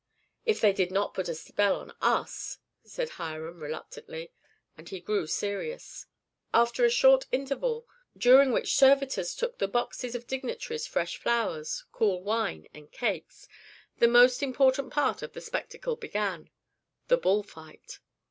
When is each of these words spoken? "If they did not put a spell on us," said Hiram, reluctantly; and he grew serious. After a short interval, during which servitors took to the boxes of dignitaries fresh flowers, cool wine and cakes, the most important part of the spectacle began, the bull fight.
"If 0.47 0.59
they 0.61 0.73
did 0.73 0.91
not 0.91 1.13
put 1.13 1.29
a 1.29 1.35
spell 1.35 1.75
on 1.75 1.93
us," 2.01 2.57
said 2.83 3.09
Hiram, 3.21 3.59
reluctantly; 3.61 4.31
and 4.75 4.89
he 4.89 4.99
grew 4.99 5.27
serious. 5.27 6.07
After 6.55 6.83
a 6.83 6.89
short 6.89 7.27
interval, 7.31 7.87
during 8.17 8.51
which 8.51 8.73
servitors 8.75 9.35
took 9.35 9.59
to 9.59 9.59
the 9.67 9.71
boxes 9.71 10.15
of 10.15 10.25
dignitaries 10.25 10.87
fresh 10.87 11.17
flowers, 11.17 11.85
cool 11.91 12.19
wine 12.23 12.67
and 12.73 12.91
cakes, 12.91 13.47
the 13.99 14.07
most 14.07 14.41
important 14.41 14.91
part 14.91 15.21
of 15.21 15.33
the 15.33 15.41
spectacle 15.41 15.95
began, 15.95 16.49
the 17.07 17.17
bull 17.17 17.43
fight. 17.43 17.99